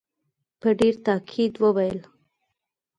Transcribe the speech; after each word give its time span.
په 0.59 0.69
ډېر 0.79 0.95
تاءکید 1.05 1.53
وویل. 1.59 1.99